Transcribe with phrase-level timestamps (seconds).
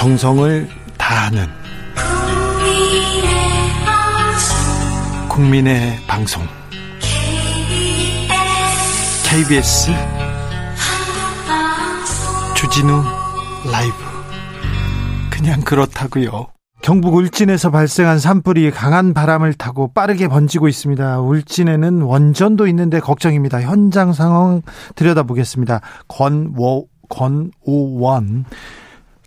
[0.00, 1.46] 정성을 다하는
[5.28, 6.42] 국민의 방송
[9.28, 9.90] KBS
[12.56, 13.02] 주진우
[13.70, 13.94] 라이브
[15.28, 16.46] 그냥 그렇다고요.
[16.80, 21.20] 경북 울진에서 발생한 산불이 강한 바람을 타고 빠르게 번지고 있습니다.
[21.20, 23.60] 울진에는 원전도 있는데 걱정입니다.
[23.60, 24.62] 현장 상황
[24.94, 25.82] 들여다보겠습니다.
[26.08, 28.46] 권wo 권오원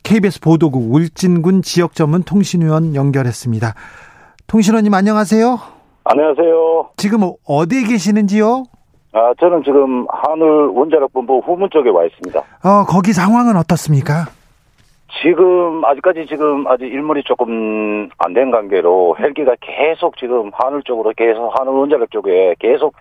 [0.04, 3.74] KBS 보도국 울진군 지역 전문 통신위원 연결했습니다.
[4.48, 5.58] 통신원님 안녕하세요.
[6.04, 6.90] 안녕하세요.
[6.98, 8.64] 지금 어디에 계시는지요?
[9.14, 12.40] 아, 저는 지금 하늘 원자력본부 후문 쪽에 와 있습니다.
[12.40, 14.26] 어, 거기 상황은 어떻습니까?
[15.22, 21.52] 지금 아직까지 지금 아직 일몰이 조금 안 된 관계로 헬기가 계속 지금 하늘 쪽으로 계속
[21.58, 22.96] 하늘 원자력 쪽에 계속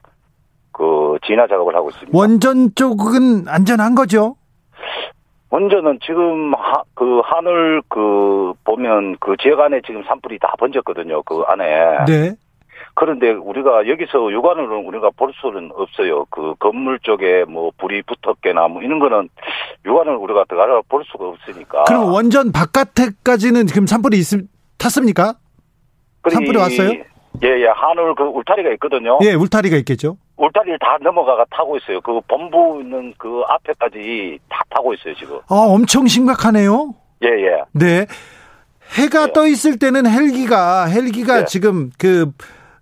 [0.72, 2.16] 그 진화 작업을 하고 있습니다.
[2.16, 4.36] 원전 쪽은 안전한 거죠?
[5.52, 11.22] 원전은 지금 하, 그 하늘 그 보면 그 지역 안에 지금 산불이 다 번졌거든요.
[11.24, 12.06] 그 안에.
[12.06, 12.34] 네.
[12.94, 16.24] 그런데 우리가 여기서 육안으로는 우리가 볼 수는 없어요.
[16.30, 19.28] 그 건물 쪽에 뭐 불이 붙었거나 뭐 이런 거는
[19.84, 21.84] 육안을 우리가 들어가 볼 수가 없으니까.
[21.84, 24.24] 그럼 원전 바깥에까지는 지금 산불이 있,
[24.78, 25.34] 탔습니까?
[26.30, 26.92] 산불이 왔어요?
[27.42, 27.66] 예, 예.
[27.74, 29.18] 하늘 그 울타리가 있거든요.
[29.22, 30.16] 예, 울타리가 있겠죠.
[30.36, 32.00] 울타리를 다 넘어가가 타고 있어요.
[32.00, 35.36] 그 본부 있는 그 앞에까지 다 타고 있어요, 지금.
[35.48, 36.94] 아, 엄청 심각하네요.
[37.22, 37.62] 예, 예.
[37.72, 38.06] 네.
[38.98, 39.32] 해가 네.
[39.32, 41.44] 떠 있을 때는 헬기가 헬기가 네.
[41.44, 42.32] 지금 그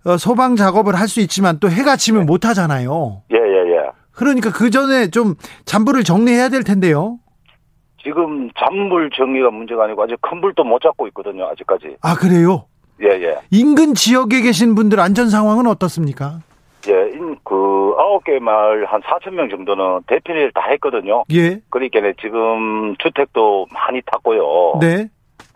[0.05, 3.21] 어, 소방 작업을 할 수 있지만 또 해가 지면 못 하잖아요.
[3.31, 3.89] 예, 예, 예.
[4.11, 5.35] 그러니까 그 전에 좀
[5.65, 7.19] 잔불을 정리해야 될 텐데요.
[8.03, 11.97] 지금 잔불 정리가 문제가 아니고 아직 큰 불도 못 잡고 있거든요, 아직까지.
[12.01, 12.65] 아, 그래요?
[13.03, 13.35] 예, 예.
[13.51, 16.39] 인근 지역에 계신 분들 안전 상황은 어떻습니까?
[16.87, 21.23] 예, 인- 그 아홉 개 마을 한 4천 명 정도는 대피를 다 했거든요.
[21.31, 21.59] 예.
[21.69, 24.79] 그러니까 지금 주택도 많이 탔고요.
[24.79, 25.07] 네.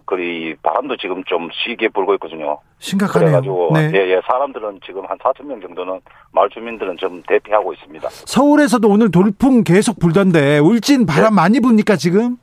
[0.06, 2.60] 그리 바람도 지금 좀 시게 불고 있거든요.
[2.78, 3.26] 심각하네요.
[3.42, 3.92] 그래가지고 네.
[3.96, 6.00] 예, 예, 사람들은 지금 한 4천 명 정도는
[6.32, 8.08] 마을 주민들은 좀 대피하고 있습니다.
[8.12, 11.36] 서울에서도 오늘 돌풍 계속 불던데 울진 바람 네.
[11.38, 12.38] 많이 부니까 지금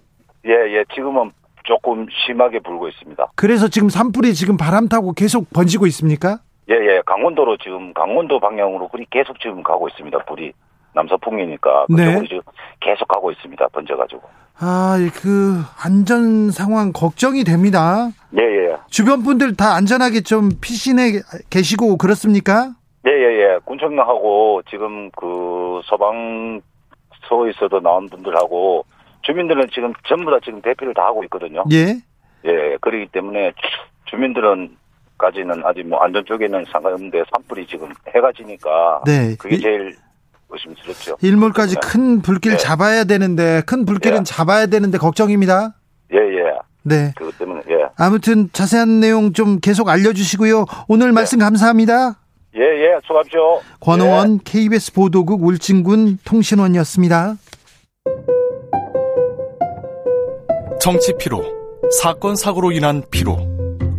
[0.44, 1.30] 예, 예, 지금은
[1.64, 3.30] 조금 심하게 불고 있습니다.
[3.36, 6.40] 그래서 지금 산불이 지금 바람 타고 계속 번지고 있습니까?
[6.70, 10.18] 예, 예, 강원도로 지금 강원도 방향으로 불이 계속 지금 가고 있습니다.
[10.26, 10.52] 불이
[10.94, 12.04] 남서풍이니까 네.
[12.04, 12.40] 그쪽으로 지금
[12.80, 13.68] 계속 가고 있습니다.
[13.68, 14.22] 번져가지고.
[14.60, 18.10] 아, 그 안전 상황 걱정이 됩니다.
[18.38, 22.72] 예, 예, 주변 분들 다 안전하게 좀 피신해 계시고 그렇습니까?
[23.06, 23.58] 예, 예, 예.
[23.64, 28.84] 군청장하고 지금 그 소방서에서도 나온 분들하고
[29.22, 31.64] 주민들은 지금 전부 다 지금 대피를 다 하고 있거든요.
[31.72, 31.96] 예.
[32.44, 33.52] 예, 그렇기 때문에
[34.06, 34.76] 주민들은
[35.22, 39.36] 까지는 아직 뭐 안전 쪽에는 상관없는데 산불이 지금 해가 지니까 네.
[39.38, 39.94] 그게 이- 제일
[40.50, 41.16] 의심스럽죠.
[41.22, 42.58] 일몰까지 큰 불길 네.
[42.58, 44.22] 잡아야 되는데 큰 불길은 예.
[44.24, 45.74] 잡아야 되는데 걱정입니다.
[46.12, 46.42] 예, 예.
[46.82, 47.12] 네.
[47.16, 47.86] 그것 때문에 예.
[47.96, 50.64] 아무튼 자세한 내용 좀 계속 알려주시고요.
[50.88, 52.16] 오늘 말씀 감사합니다.
[52.56, 52.98] 예, 예.
[53.06, 53.60] 수고하십시오.
[53.80, 57.36] 권호원 KBS 보도국 울진군 통신원이었습니다.
[60.80, 61.42] 정치 피로,
[62.02, 63.38] 사건 사고로 인한 피로,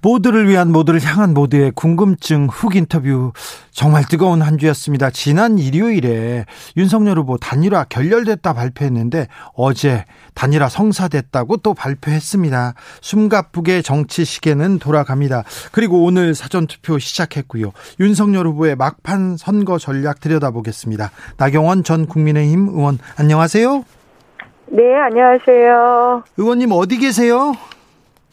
[0.00, 3.32] 모두를 위한 모두를 향한 모두의 궁금증 훅 인터뷰
[3.70, 5.10] 정말 뜨거운 한 주였습니다.
[5.10, 6.44] 지난 일요일에
[6.76, 10.04] 윤석열 후보 단일화 결렬됐다 발표했는데 어제
[10.34, 12.74] 단일화 성사됐다고 또 발표했습니다.
[13.00, 15.42] 숨가쁘게 정치 시계는 돌아갑니다.
[15.72, 17.72] 그리고 오늘 사전 투표 시작했고요.
[17.98, 21.10] 윤석열 후보의 막판 선거 전략 들여다보겠습니다.
[21.38, 23.84] 나경원 전 국민의힘 의원 안녕하세요.
[24.70, 26.24] 네, 안녕하세요.
[26.36, 27.54] 의원님 어디 계세요?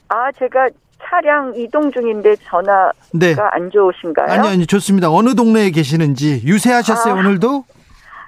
[0.09, 0.67] 아, 제가
[1.03, 3.35] 차량 이동 중인데 전화가 네.
[3.51, 4.27] 안 좋으신가요?
[4.27, 5.11] 아니 아니 좋습니다.
[5.11, 7.17] 어느 동네에 계시는지 유세하셨어요 아.
[7.17, 7.65] 오늘도?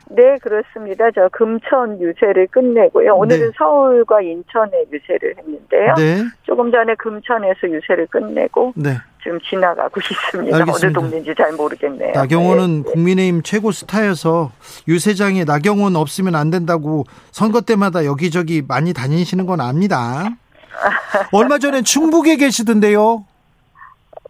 [0.09, 1.11] 네, 그렇습니다.
[1.11, 3.13] 저 금천 유세를 끝내고요.
[3.15, 3.51] 오늘은 네.
[3.57, 5.93] 서울과 인천에 유세를 했는데요.
[5.97, 6.23] 네.
[6.43, 8.97] 조금 전에 금천에서 유세를 끝내고 네.
[9.21, 10.55] 지금 지나가고 있습니다.
[10.55, 10.87] 알겠습니다.
[10.87, 12.13] 어느 동네인지 잘 모르겠네요.
[12.13, 12.91] 나경원은 네.
[12.91, 14.51] 국민의힘 최고 스타여서
[14.87, 20.29] 유세장에 나경원 없으면 안 된다고 선거 때마다 여기저기 많이 다니시는 건 압니다.
[21.31, 23.25] 얼마 전에 충북에 계시던데요.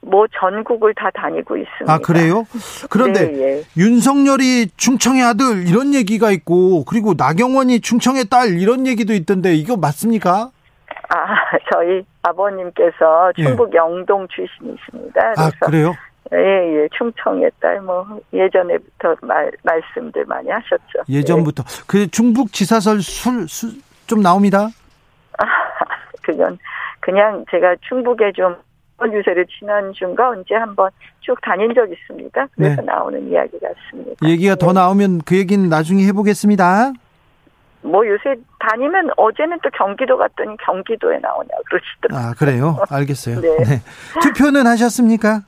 [0.01, 1.91] 뭐 전국을 다 다니고 있습니다.
[1.91, 2.45] 아 그래요?
[2.89, 3.63] 그런데 네, 예.
[3.75, 10.51] 윤석열이 충청의 아들 이런 얘기가 있고 그리고 나경원이 충청의 딸 이런 얘기도 있던데 이거 맞습니까?
[11.09, 11.35] 아,
[11.71, 15.33] 저희 아버님께서 충북 영동 출신이십니다.
[15.37, 15.93] 아, 그래요?
[16.33, 21.03] 예, 예, 충청의 딸, 뭐, 예전에부터 말, 말씀들 많이 하셨죠.
[21.07, 21.63] 예전부터.
[21.87, 23.71] 그 중북 지사설 술, 술,
[24.07, 24.67] 좀 나옵니다.
[26.27, 26.57] 아, 그건,
[26.99, 28.55] 그냥 제가 충북에 좀,
[28.99, 30.89] 유세를 지난주인가 언제 한번
[31.19, 32.47] 쭉 다닌 적 있습니다.
[32.55, 32.85] 그래서 네.
[32.85, 34.27] 나오는 이야기 같습니다.
[34.27, 34.73] 얘기가 더 네.
[34.73, 36.93] 나오면 그 얘기는 나중에 해보겠습니다.
[37.83, 42.27] 뭐 요새 다니면 어제는 또 경기도 갔더니 경기도에 나오냐 그러시더라고요.
[42.27, 42.77] 아, 그래요?
[42.89, 43.39] 알겠어요.
[43.41, 43.57] 네.
[43.63, 43.81] 네.
[44.21, 45.43] 투표는 하셨습니까?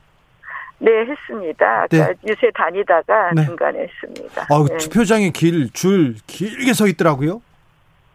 [0.78, 1.88] 네, 했습니다.
[1.88, 2.14] 네.
[2.28, 3.44] 요새 다니다가 네.
[3.44, 4.42] 중간에 했습니다.
[4.48, 4.76] 아, 네.
[4.78, 7.42] 투표장에 길, 줄 길게 서 있더라고요.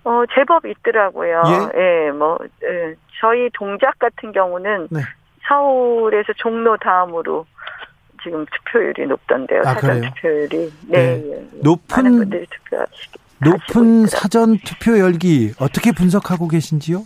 [0.06, 1.44] 어, 제법 있더라고요.
[1.48, 1.80] 예?
[2.07, 5.02] 예, 뭐, 예, 저희 동작 같은 경우는 네.
[5.48, 7.46] 서울에서 종로 다음으로
[8.24, 9.62] 지금 투표율이 높던데요.
[9.62, 10.12] 아, 사전 그래요?
[10.16, 10.74] 투표율이.
[10.90, 11.00] 네.
[11.00, 11.24] 네.
[11.25, 11.62] 예, 예.
[11.62, 12.48] 높은-.
[13.44, 17.04] 높은 사전 투표 열기 어떻게 분석하고 계신지요?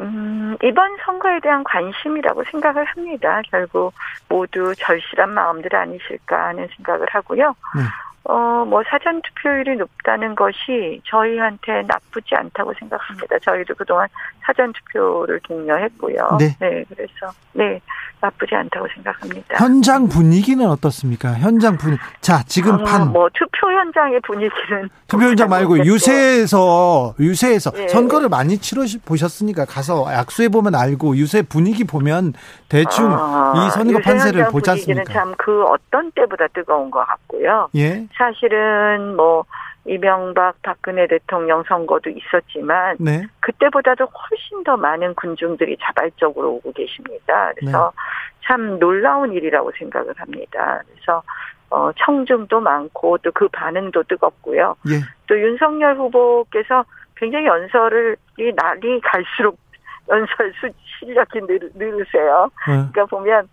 [0.00, 3.40] 음, 이번 선거에 대한 관심이라고 생각을 합니다.
[3.50, 3.94] 결국
[4.28, 7.54] 모두 절실한 마음들 아니실까 하는 생각을 하고요.
[7.76, 7.82] 네.
[8.28, 13.38] 어, 뭐 사전 투표율이 높다는 것이 저희한테 나쁘지 않다고 생각합니다.
[13.38, 14.08] 저희도 그동안
[14.44, 16.38] 사전 투표를 독려했고요.
[16.60, 16.84] 네.
[16.88, 17.80] 그래서 네,
[18.26, 19.54] 나쁘지 않다고 생각합니다.
[19.56, 21.34] 현장 분위기는 어떻습니까?
[21.34, 22.00] 현장 분위기.
[22.20, 25.94] 자, 지금 아, 판뭐 투표 현장의 분위기는 투표 현장 말고 모르겠고.
[25.94, 27.88] 유세에서 유세에서 예.
[27.88, 32.34] 선거를 많이 치러 보셨으니까 가서 약수해 보면 알고 유세 분위기 보면
[32.68, 35.12] 대충 아, 이 선거 판세를 보지 분위기는 않습니까?
[35.12, 37.68] 참그 어떤 때보다 뜨거운 것 같고요.
[37.76, 39.44] 예, 사실은 뭐
[39.86, 47.52] 이명박 박근혜 대통령 선거도 있었지만 네, 그때보다도 훨씬 더 많은 군중들이 자발적으로 오고 계십니다.
[47.56, 48.46] 그래서 네.
[48.46, 50.82] 참 놀라운 일이라고 생각을 합니다.
[50.86, 51.22] 그래서
[51.70, 54.76] 어, 청중도 많고 또 그 반응도 뜨겁고요.
[54.88, 56.84] 예, 또 윤석열 후보께서
[57.16, 59.58] 굉장히 연설을 이 날이 갈수록
[60.08, 62.44] 연설 수 실력이 늘, 늘으세요.
[62.44, 63.48] 어, 그러니까 보면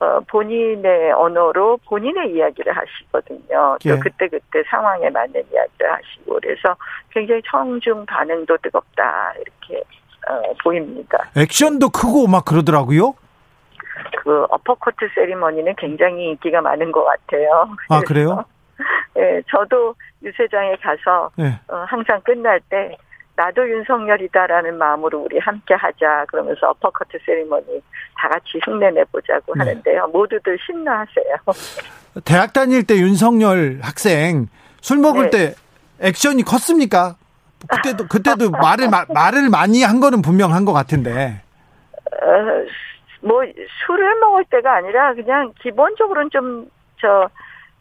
[0.00, 3.78] 어, 본인의 언어로 본인의 이야기를 하시거든요.
[3.84, 3.90] 예.
[3.90, 6.76] 또 그때 그때 상황에 맞는 이야기를 하시고 그래서
[7.10, 9.82] 굉장히 청중 반응도 뜨겁다 이렇게
[10.28, 11.18] 어, 보입니다.
[11.36, 13.14] 액션도 크고 막 그러더라고요.
[14.22, 17.68] 그 어퍼커트 세리머니는 굉장히 인기가 많은 것 같아요.
[17.88, 18.44] 아 그래요?
[19.18, 22.96] 예, 저도 유세장에 가서 예, 어, 항상 끝날 때
[23.38, 27.80] 나도 윤석열이다라는 마음으로 우리 함께 하자 그러면서 어퍼커트 세리머니
[28.16, 29.60] 다 같이 흉내내 보자고 네.
[29.60, 30.08] 하는데요.
[30.08, 31.36] 모두들 신나하세요.
[32.24, 34.48] 대학 다닐 때 윤석열 학생
[34.80, 35.30] 술 먹을 네.
[35.30, 35.54] 때
[36.00, 37.14] 액션이 컸습니까?
[37.68, 41.40] 그때도 그때도 말을 마- 말을 많이 한 거는 분명한 것 같은데.
[42.10, 42.26] 어,
[43.20, 43.42] 뭐
[43.86, 47.30] 술을 먹을 때가 아니라 그냥 기본적으로는 좀저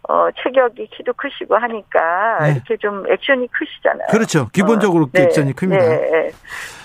[0.10, 2.52] 어, 체격이 키도 크시고 하니까 네.
[2.54, 4.08] 이렇게 좀 액션이 크시잖아요.
[4.10, 4.48] 그렇죠.
[4.54, 5.84] 기본적으로 어, 네, 액션이 큽니다.
[5.84, 6.32] 네, 네.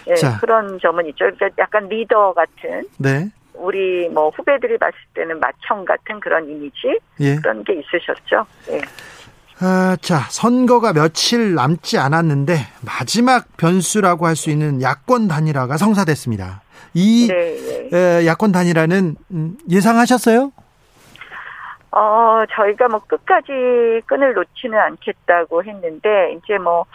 [0.08, 0.38] 네, 자.
[0.38, 1.26] 그런 점은 있죠.
[1.36, 7.36] 그러니까 약간 리더 같은 네, 우리 뭐 후배들이 봤을 때는 마청 같은 그런 이미지 예.
[7.36, 8.44] 그런 게 있으셨죠.
[8.66, 8.80] 네.
[9.60, 16.62] 아, 자, 선거가 며칠 남지 않았는데 마지막 변수라고 할 수 있는 야권 단일화가 성사됐습니다.
[16.94, 17.96] 이 네, 네.
[17.96, 20.50] 에, 야권 단일화는 음, 예상하셨어요?
[21.92, 26.86] 어, 저희가 뭐 끝까지 끈을 놓지는 않겠다고 했는데, 이제 뭐,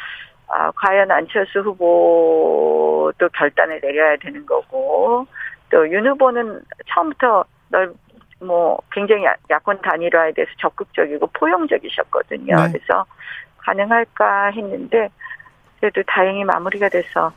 [0.49, 5.27] 아, 과연 안철수 후보도 결단을 내려야 되는 거고,
[5.69, 7.93] 또 윤 후보는 처음부터 널,
[8.39, 12.55] 뭐, 굉장히 야- 야권 단일화에 대해서 적극적이고 포용적이셨거든요.
[12.55, 12.72] 네.
[12.72, 13.05] 그래서
[13.57, 15.10] 가능할까 했는데,
[15.79, 17.31] 그래도 다행히 마무리가 돼서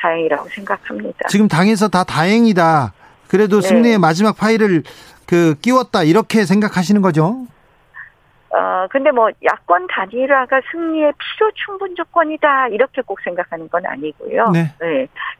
[0.00, 1.28] 다행이라고 생각합니다.
[1.28, 2.92] 지금 당에서 다 다행이다.
[3.28, 3.68] 그래도 네.
[3.68, 4.82] 승리의 마지막 파일을
[5.26, 7.46] 그 끼웠다 이렇게 생각하시는 거죠?
[8.50, 14.50] 어, 근데 뭐, 야권 단일화가 승리의 필요 충분 조건이다, 이렇게 꼭 생각하는 건 아니고요.
[14.50, 14.72] 네.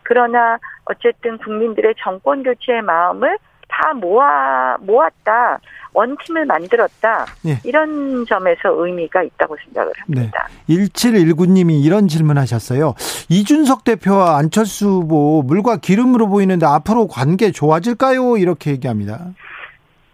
[0.03, 3.39] 그러나, 어쨌든 국민들의 정권 교체의 마음을
[3.69, 5.59] 다 모아, 모았다,
[5.93, 7.59] 원팀을 만들었다, 네.
[7.65, 10.49] 이런 점에서 의미가 있다고 생각을 합니다.
[10.69, 12.95] 1719님이 이런 질문 하셨어요.
[13.29, 18.37] 이준석 대표와 안철수 후보 물과 기름으로 보이는데 앞으로 관계 좋아질까요?
[18.37, 19.21] 이렇게 얘기합니다.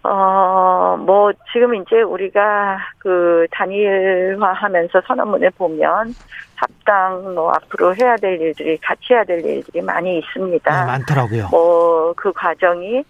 [0.05, 6.13] 어, 뭐, 지금 이제 우리가 그 단일화 하면서 선언문을 보면
[6.57, 10.81] 합당 뭐 앞으로 해야 될 일들이 같이 해야 될 일들이 많이 있습니다.
[10.81, 11.49] 네, 많더라고요.
[11.51, 13.03] 뭐 그 과정이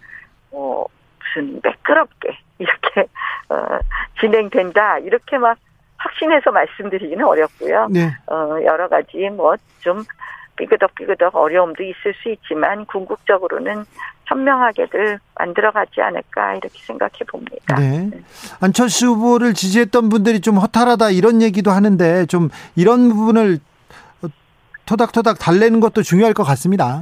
[0.53, 0.87] 뭐
[1.19, 3.01] 무슨 매끄럽게 이렇게
[3.49, 3.79] 어,
[4.21, 5.57] 진행된다 이렇게 막
[5.97, 7.87] 확신해서 말씀드리기는 어렵고요.
[7.89, 8.15] 네.
[8.27, 10.03] 어, 여러 가지 뭐 좀
[10.55, 13.85] 삐그덕삐그덕 어려움도 있을 수 있지만 궁극적으로는
[14.25, 17.75] 현명하게들 만들어가지 않을까 이렇게 생각해 봅니다.
[17.75, 18.09] 네.
[18.61, 23.59] 안철수 후보를 지지했던 분들이 좀 허탈하다 이런 얘기도 하는데 좀 이런 부분을
[24.85, 27.01] 토닥토닥 달래는 것도 중요할 것 같습니다.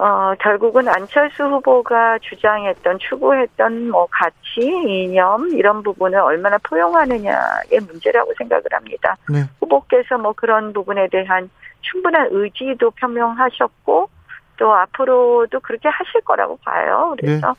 [0.00, 8.64] 어, 결국은 안철수 후보가 주장했던, 추구했던 뭐 가치, 이념, 이런 부분을 얼마나 포용하느냐의 문제라고 생각을
[8.72, 9.18] 합니다.
[9.28, 9.42] 네.
[9.60, 11.50] 후보께서 뭐 그런 부분에 대한
[11.82, 14.08] 충분한 의지도 표명하셨고,
[14.56, 17.14] 또 앞으로도 그렇게 하실 거라고 봐요.
[17.20, 17.54] 그래서,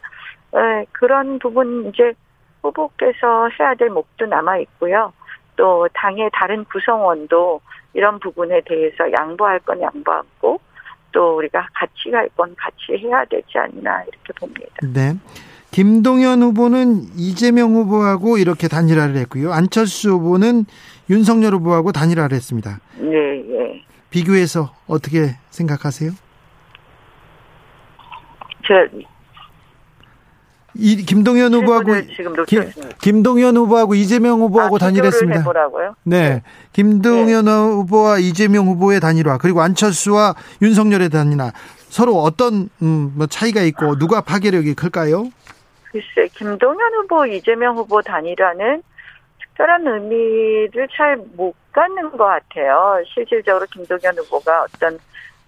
[0.52, 0.60] 네.
[0.60, 2.12] 네, 그런 부분 이제
[2.64, 5.14] 후보께서 해야 될 몫도 남아 있고요.
[5.58, 7.62] 또 당의 다른 구성원도
[7.94, 10.60] 이런 부분에 대해서 양보할 건 양보하고,
[11.12, 14.66] 또 우리가 같이 갈 건 같이 해야 되지 않나 이렇게 봅니다.
[14.84, 15.16] 네.
[15.72, 19.54] 김동연 후보는 이재명 후보하고 이렇게 단일화를 했고요.
[19.54, 20.66] 안철수 후보는
[21.10, 22.80] 윤석열 후보하고 단일화를 했습니다.
[22.98, 23.84] 네, 예.
[24.10, 26.12] 비교해서 어떻게 생각하세요?
[28.68, 28.74] 저
[30.76, 31.94] 이 김동연 후보하고
[32.48, 35.40] 김, 김동연 후보하고 이재명 후보하고 아, 단일했습니다.
[35.40, 35.96] 해보라고요?
[36.04, 36.30] 네.
[36.30, 36.44] 네.
[36.74, 37.52] 김동연 네.
[37.52, 41.52] 후보와 이재명 후보의 단일화 그리고 안철수와 윤석열의 단일화
[41.90, 45.30] 서로 어떤 음, 뭐 차이가 있고 누가 파괴력이 클까요?
[45.92, 48.82] 글쎄 김동연 후보 이재명 후보 단일화는
[49.42, 53.02] 특별한 의미를 잘 못 갖는 것 같아요.
[53.14, 55.00] 실질적으로 김동연 후보가 어떤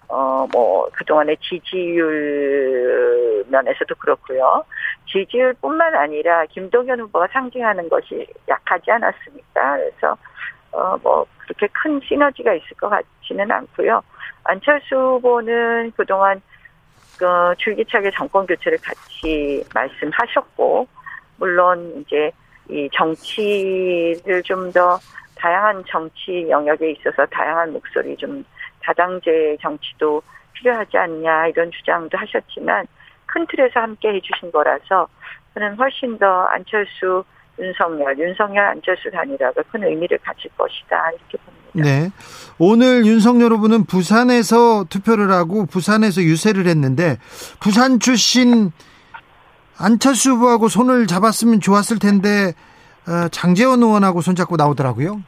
[0.08, 4.64] 어, 뭐, 그동안의 지지율 면에서도 그렇고요.
[5.10, 9.76] 지지율 뿐만 아니라 김동연 후보가 상징하는 것이 약하지 않았습니까?
[9.76, 10.16] 그래서,
[10.72, 14.02] 어, 뭐, 그렇게 큰 시너지가 있을 것 같지는 않고요.
[14.44, 16.40] 안철수 후보는 그동안,
[17.18, 20.86] 그, 줄기차게 정권 교체를 같이 말씀하셨고,
[21.38, 22.30] 물론 이제
[22.68, 24.98] 이 정치를 좀 더
[25.44, 28.42] 다양한 정치 영역에 있어서 다양한 목소리 좀
[28.84, 30.22] 다당제 정치도
[30.52, 32.86] 필요하지 않냐 이런 주장도 하셨지만
[33.26, 35.08] 큰 틀에서 함께 해주신 거라서
[35.54, 37.24] 저는 훨씬 더 안철수
[37.58, 41.88] 윤석열, 윤석열 안철수 단일화가 큰 의미를 가질 것이다 이렇게 봅니다.
[41.88, 42.10] 네.
[42.58, 47.18] 오늘 윤석열 후보는 부산에서 투표를 하고 부산에서 유세를 했는데
[47.60, 48.72] 부산 출신
[49.78, 52.52] 안철수 후보하고 손을 잡았으면 좋았을 텐데
[53.06, 55.22] 어, 장재원 의원하고 손잡고 나오더라고요.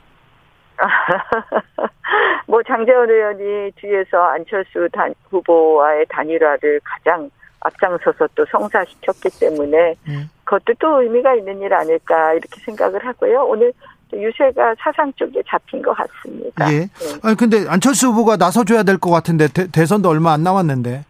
[2.46, 7.28] 뭐 장재원 의원이 뒤에서 안철수 단, 후보와의 단일화를 가장
[7.60, 10.30] 앞장서서 또 성사시켰기 때문에 음.
[10.44, 13.44] 그것도 또 의미가 있는 일 아닐까 이렇게 생각을 하고요.
[13.44, 13.72] 오늘
[14.12, 16.72] 유세가 사상 쪽에 잡힌 것 같습니다.
[16.72, 16.78] 예.
[16.80, 16.86] 네.
[17.24, 21.04] 아니 근데 안철수 후보가 나서줘야 될 것 같은데 대, 선도 얼마 안 남았는데.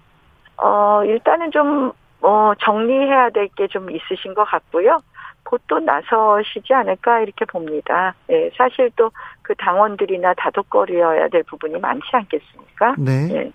[0.57, 4.99] 어 일단은 좀 어, 정리해야 될 게 좀 있으신 것 같고요.
[5.47, 8.15] 곧 또 나서시지 않을까 이렇게 봅니다.
[8.29, 9.11] 네, 사실 또
[9.47, 12.97] 그 당원들이나 다독거려야 될 부분이 많지 않겠습니까?
[12.99, 13.27] 네.
[13.29, 13.53] 네.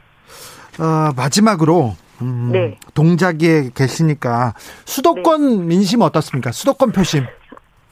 [0.79, 2.77] 어, 마지막으로 음, 네.
[2.93, 4.53] 동작에 계시니까
[4.86, 5.65] 수도권 네.
[5.65, 6.53] 민심 어떻습니까?
[6.53, 7.25] 수도권 표심.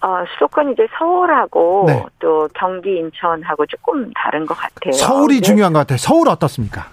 [0.02, 2.06] 어, 수도권 이제 서울하고 네.
[2.20, 4.94] 또 경기 인천하고 조금 다른 것 같아요.
[4.94, 5.98] 서울이 중요한 것 같아요.
[5.98, 6.86] 서울 어떻습니까?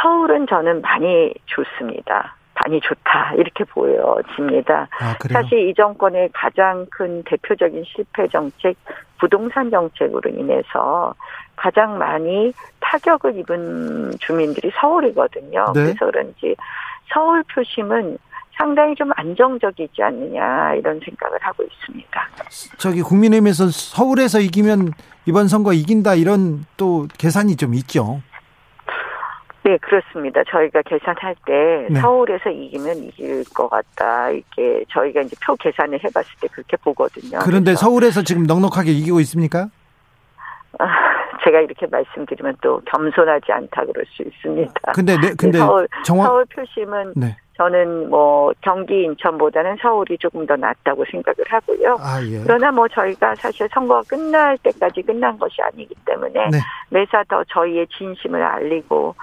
[0.00, 2.34] 서울은 저는 많이 좋습니다.
[2.62, 4.88] 많이 좋다 이렇게 보여집니다.
[5.00, 8.76] 아, 사실 이 정권의 가장 큰 대표적인 실패 정책
[9.18, 11.14] 부동산 정책으로 인해서
[11.56, 15.72] 가장 많이 타격을 입은 주민들이 서울이거든요.
[15.74, 15.82] 네.
[15.84, 16.56] 그래서 그런지
[17.12, 18.18] 서울 표심은
[18.56, 22.28] 상당히 좀 안정적이지 않느냐 이런 생각을 하고 있습니다.
[22.78, 24.92] 저기 국민의힘에서 서울에서 이기면
[25.24, 28.20] 이번 선거 이긴다 이런 또 계산이 좀 있죠.
[29.62, 30.42] 네, 그렇습니다.
[30.48, 32.00] 저희가 계산할 때 네.
[32.00, 34.30] 서울에서 이기면 이길 것 같다.
[34.30, 37.38] 이렇게 저희가 이제 표 계산을 해봤을 때 그렇게 보거든요.
[37.42, 39.68] 그런데 서울에서 지금 넉넉하게 이기고 있습니까?
[40.78, 40.86] 아,
[41.44, 44.92] 제가 이렇게 말씀드리면 또 겸손하지 않다 그럴 수 있습니다.
[44.94, 46.26] 근데 네, 근데 서울, 정확...
[46.26, 47.36] 서울 표심은 네.
[47.56, 51.96] 저는 뭐 경기 인천보다는 서울이 조금 더 낫다고 생각을 하고요.
[52.00, 52.40] 아, 예.
[52.42, 56.58] 그러나 뭐 저희가 사실 선거가 끝날 때까지 끝난 것이 아니기 때문에 네.
[56.88, 59.14] 매사 더 저희의 진심을 알리고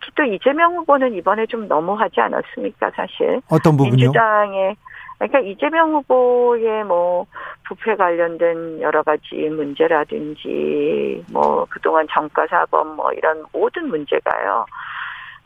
[0.00, 3.40] 특히 또 이재명 후보는 이번에 좀 너무하지 않았습니까, 사실.
[3.48, 3.96] 어떤 부분요?
[3.96, 4.76] 민주당의
[5.18, 7.26] 그러니까 이재명 후보의 뭐
[7.66, 14.66] 부패 관련된 여러 가지 문제라든지 뭐 그동안 정가 사범 뭐 이런 모든 문제가요.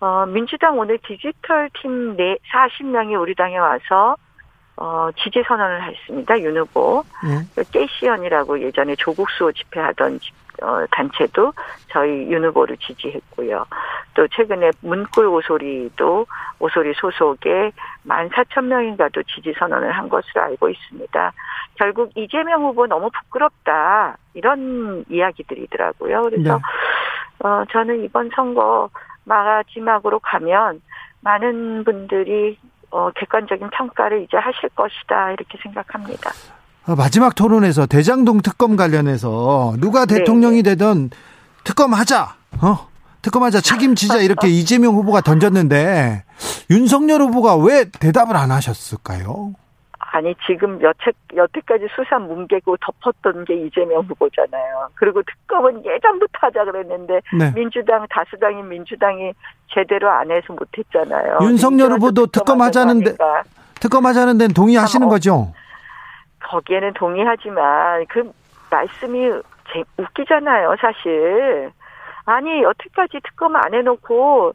[0.00, 4.16] 어 민주당 오늘 디지털 팀4 40명이 우리 당에 와서
[4.76, 6.40] 어, 지지 선언을 했습니다.
[6.40, 7.02] 윤 후보.
[7.24, 7.64] 네.
[7.72, 10.18] 깨시연이라고 예전에 조국 수호 집회하던 어,
[10.90, 11.52] 단체도
[11.88, 13.64] 저희 윤 후보를 지지했고요.
[14.14, 16.26] 또 최근에 문꿀 오소리도
[16.58, 17.72] 오소리 소속의
[18.02, 21.32] 만 사천 명인가도 지지 선언을 한 것으로 알고 있습니다.
[21.76, 26.22] 결국 이재명 후보 너무 부끄럽다 이런 이야기들이더라고요.
[26.22, 27.46] 그래서 네.
[27.46, 28.90] 어, 저는 이번 선거
[29.24, 30.82] 마지막으로 가면
[31.20, 32.58] 많은 분들이
[32.90, 36.30] 어, 객관적인 평가를 이제 하실 것이다 이렇게 생각합니다.
[36.88, 40.70] 어, 마지막 토론에서 대장동 특검 관련해서 누가 네, 대통령이 네.
[40.70, 41.10] 되든
[41.62, 42.34] 특검 하자.
[42.62, 42.88] 어?
[43.20, 46.24] 특검하자 책임지자 이렇게 이재명 후보가 던졌는데
[46.70, 49.52] 윤석열 후보가 왜 대답을 안 하셨을까요?
[49.98, 54.88] 아니 지금 여태 여태까지 수사 뭉개고 덮었던 게 이재명 후보잖아요.
[54.94, 57.52] 그리고 특검은 예전부터 하자 그랬는데 네.
[57.54, 59.32] 민주당 다수당인 민주당이
[59.74, 61.40] 제대로 안 해서 못했잖아요.
[61.42, 63.42] 윤석열 후보도 특검 하자는데 하니까.
[63.80, 65.10] 특검 하자는 데는 동의하시는 어.
[65.10, 65.52] 거죠?
[66.40, 68.30] 거기에는 동의하지만 그
[68.70, 69.30] 말씀이
[69.72, 71.70] 제, 웃기잖아요, 사실.
[72.24, 74.52] 아니 여태까지 특검 안 해놓고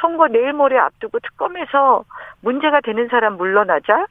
[0.00, 2.04] 선거 내일 모레 앞두고 특검에서
[2.40, 4.06] 문제가 되는 사람 물러나자?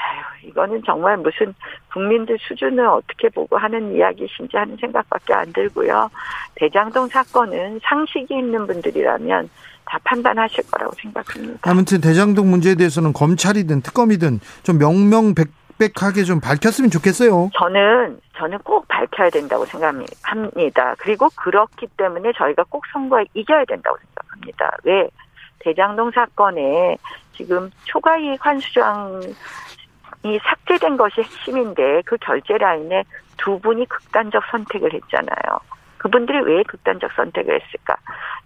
[0.00, 1.54] 아유, 이거는 정말 무슨
[1.92, 6.10] 국민들 수준을 어떻게 보고 하는 이야기신지 하는 생각밖에 안 들고요.
[6.54, 9.50] 대장동 사건은 상식이 있는 분들이라면
[9.84, 11.70] 다 판단하실 거라고 생각합니다.
[11.70, 15.48] 아무튼 대장동 문제에 대해서는 검찰이든 특검이든 좀 명명백
[15.80, 17.48] 백하게 좀 밝혔으면 좋겠어요.
[17.54, 20.94] 저는 저는 꼭 밝혀야 된다고 생각합니다.
[20.98, 24.76] 그리고 그렇기 때문에 저희가 꼭 선거에 이겨야 된다고 생각합니다.
[24.84, 25.08] 왜
[25.60, 26.98] 대장동 사건에
[27.34, 29.22] 지금 초과이익 환수장
[30.22, 33.04] 이 삭제된 것이 핵심인데 그 결제 라인에
[33.38, 35.60] 두 분이 극단적 선택을 했잖아요.
[35.96, 37.96] 그분들이 왜 극단적 선택을 했을까?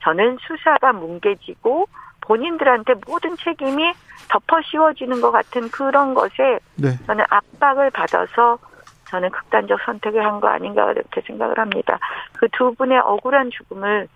[0.03, 1.87] 저는 수사가 뭉개지고
[2.27, 3.93] 본인들한테 모든 책임이
[4.29, 6.99] 덮어 씌워지는 것 같은 그런 것에 네.
[7.07, 8.59] 저는 압박을 받아서
[9.11, 11.99] 저는 극단적 선택을 한 거 아닌가 그렇게 생각을 합니다.
[12.39, 14.09] 그 두 분의 억울한 죽음을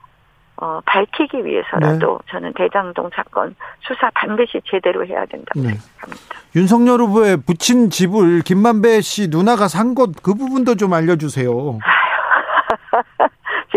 [0.60, 5.68] 어, 밝히기 위해서라도 저는 대장동 사건 수사 반드시 제대로 해야 된다고 네.
[5.74, 6.34] 생각합니다.
[6.56, 11.78] 윤석열 후보의 부친 집을 김만배 씨 누나가 산 것 그 부분도 좀 알려주세요.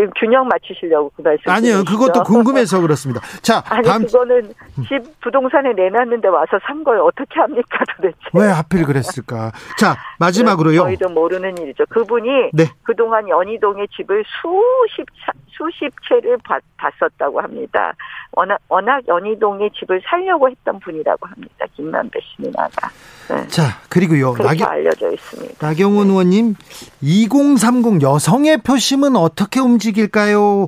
[0.02, 3.20] 지금 균형 맞추시려고 그 말씀 아니요, 그것도 궁금해서 그렇습니다.
[3.42, 4.52] 자, 아니 다음 그거는
[4.88, 8.16] 집 부동산에 내놨는데 와서 산 걸 어떻게 합니까 도대체?
[8.34, 9.52] 왜 하필 그랬을까?
[9.78, 10.82] 자, 마지막으로요.
[10.82, 11.84] 저희도 모르는 일이죠.
[11.90, 12.64] 그분이 네.
[12.82, 17.92] 그동안 연희동의 집을 수십 차, 수십 채를 봤, 봤었다고 합니다.
[18.32, 21.66] 워낙, 워낙 연희동의 집을 살려고 했던 분이라고 합니다.
[21.76, 22.90] 김만배 씨누나가.
[23.28, 23.46] 네.
[23.46, 24.34] 자, 그리고요.
[24.36, 25.64] 나경, 알려져 있습니다.
[25.64, 26.56] 나경원 의원님,
[27.02, 30.66] 2030 여성의 표심은 어떻게 움직 일까요?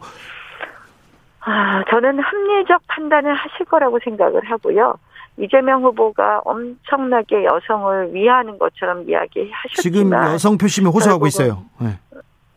[1.40, 4.94] 아, 저는 합리적 판단을 하실 거라고 생각을 하고요.
[5.36, 11.64] 이재명 후보가 엄청나게 여성을 위하는 것처럼 이야기하셨지만 지금 여성 표심에 호소하고 있어요.
[11.80, 11.98] 네.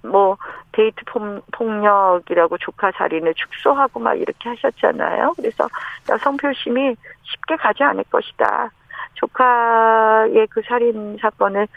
[0.03, 0.37] 뭐
[0.71, 5.33] 데이트 폭- 폭력이라고 조카 살인을 축소하고 막 이렇게 하셨잖아요.
[5.35, 5.67] 그래서
[6.09, 8.69] 여성 표심이 쉽게 가지 않을 것이다.
[9.15, 11.67] 조카의 그 살인 사건을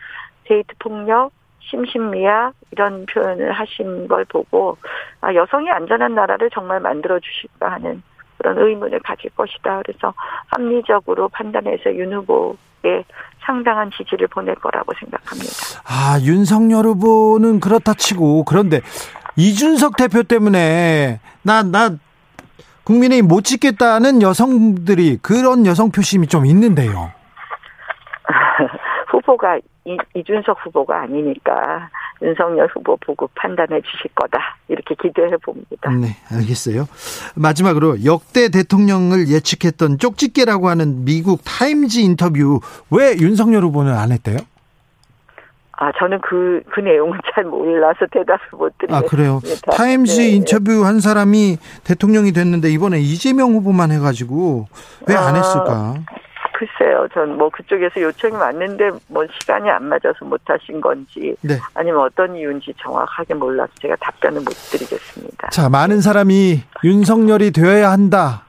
[0.44, 4.76] 데이트 폭력, 심신미약 이런 표현을 하신 걸 보고
[5.20, 8.02] 아, 여성이 안전한 나라를 정말 만들어 주실까 하는
[8.38, 9.82] 그런 의문을 가질 것이다.
[9.84, 10.14] 그래서
[10.46, 13.04] 합리적으로 판단해서 윤 후보에
[13.40, 15.50] 상당한 지지를 보낼 거라고 생각합니다.
[15.86, 18.80] 아, 윤석열 후보는 그렇다 치고, 그런데
[19.36, 21.90] 이준석 대표 때문에 나, 나,
[22.84, 27.12] 국민의힘 못 찍겠다는 여성들이 그런 여성 표심이 좀 있는데요.
[29.30, 31.88] 후보가 이, 이준석 후보가 아니니까
[32.22, 35.90] 윤석열 후보 보고 판단해 주실 거다 이렇게 기대해 봅니다.
[35.90, 36.86] 네, 알겠어요.
[37.36, 44.38] 마지막으로 역대 대통령을 예측했던 쪽집게라고 하는 미국 타임지 인터뷰 왜 윤석열 후보는 안 했대요?
[45.72, 48.96] 아 저는 그 그 내용은 잘 몰라서 대답을 못 드리겠습니다.
[48.96, 49.40] 아, 그래요.
[49.72, 50.28] 타임지 네.
[50.36, 54.66] 인터뷰 한 사람이 대통령이 됐는데 이번에 이재명 후보만 해가지고
[55.08, 55.94] 왜안 아, 했을까?
[56.60, 61.58] 글쎄요, 전 뭐 그쪽에서 요청이 왔는데 뭐 시간이 안 맞아서 못 하신 건지 네.
[61.72, 65.48] 아니면 어떤 이유인지 정확하게 몰라서 제가 답변을 못 드리겠습니다.
[65.48, 68.44] 자, 많은 사람이 윤석열이 되어야 한다.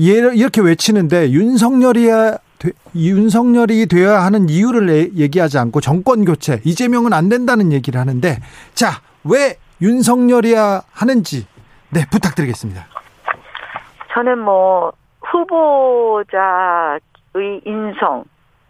[0.00, 7.14] 예- 이렇게 외치는데 윤석열이야 되- 윤석열이 되어야 하는 이유를 내- 얘기하지 않고 정권 교체 이재명은
[7.14, 8.36] 안 된다는 얘기를 하는데
[8.74, 11.46] 자, 왜 윤석열이야 하는지
[11.88, 12.84] 네, 부탁드리겠습니다.
[14.12, 14.92] 저는 뭐
[15.26, 17.00] 후보자의
[17.40, 18.24] 인성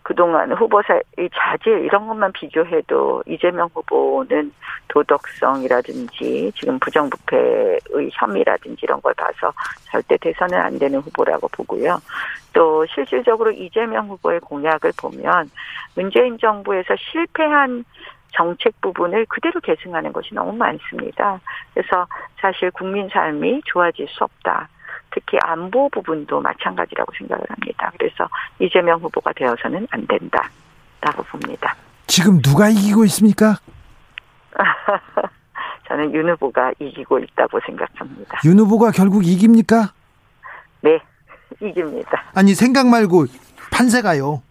[0.05, 4.53] 그동안 후보자의 자질 이런 것만 비교해도 이재명 후보는
[4.89, 7.81] 도덕성이라든지 지금 부정부패의
[8.13, 9.51] 혐의라든지 이런 걸 봐서
[9.91, 11.99] 절대 대선은 안 되는 후보라고 보고요.
[12.53, 15.51] 또 실질적으로 이재명 후보의 공약을 보면
[15.97, 17.87] 문재인 정부에서 실패한
[18.33, 21.41] 정책 부분을 그대로 계승하는 것이 너무 많습니다.
[21.73, 22.07] 그래서
[22.41, 24.69] 사실 국민 삶이 좋아질 수 없다.
[25.15, 27.93] 특히 안보 부분도 마찬가지라고 생각을 합니다.
[27.99, 31.77] 그래서 이재명 후보가 되어서는 안 된다라고 봅니다.
[32.07, 33.57] 지금 누가 이기고 있습니까?
[35.89, 38.41] 저는 윤 후보가 이기고 있다고 생각합니다.
[38.45, 39.93] 윤 후보가 결국 이깁니까?
[40.81, 41.01] 네,
[41.63, 42.25] 이깁니다.
[42.35, 43.27] 아니 생각 말고
[43.73, 44.43] 판세가요.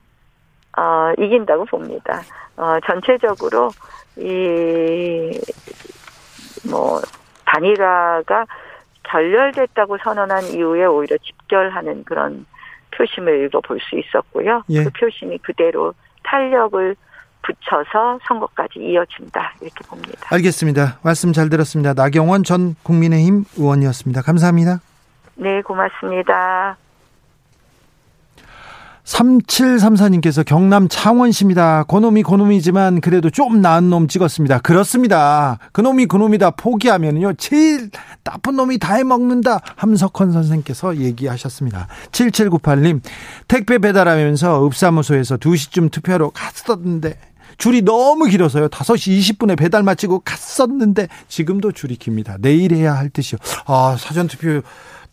[0.77, 2.21] 어, 이긴다고 봅니다.
[2.57, 3.69] 어, 전체적으로
[4.17, 5.39] 이
[6.69, 7.01] 뭐
[7.45, 8.45] 단일화가
[9.03, 12.45] 결렬됐다고 선언한 이후에 오히려 집결하는 그런
[12.91, 14.63] 표심을 읽어볼 수 있었고요.
[14.69, 14.83] 예.
[14.83, 16.95] 그 표심이 그대로 탄력을
[17.43, 20.27] 붙여서 선거까지 이어진다 이렇게 봅니다.
[20.31, 20.99] 알겠습니다.
[21.03, 21.93] 말씀 잘 들었습니다.
[21.93, 24.21] 나경원 전 국민의힘 의원이었습니다.
[24.21, 24.79] 감사합니다.
[25.35, 26.77] 네, 고맙습니다.
[29.03, 31.83] 3734님께서 경남 창원시입니다.
[31.83, 34.59] 그놈이 그놈이지만 그래도 좀 나은 놈 찍었습니다.
[34.59, 35.59] 그렇습니다.
[35.73, 37.33] 그놈이 그놈이다 포기하면요.
[37.33, 37.89] 제일
[38.23, 39.59] 나쁜 놈이 다 해먹는다.
[39.75, 41.87] 함석헌 선생께서 얘기하셨습니다.
[42.11, 43.01] 7798님
[43.47, 47.17] 택배 배달하면서 읍사무소에서 2시쯤 투표하러 갔었는데
[47.57, 48.69] 줄이 너무 길어서요.
[48.69, 52.37] 5시 20분에 배달 마치고 갔었는데 지금도 줄이 깁니다.
[52.39, 53.37] 내일 해야 할 듯이요.
[53.65, 54.61] 아, 사전투표